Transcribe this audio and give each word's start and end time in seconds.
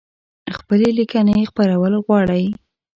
خپلي 0.57 0.89
لیکنۍ 0.99 1.41
خپرول 1.51 1.93
غواړی؟ 2.05 2.43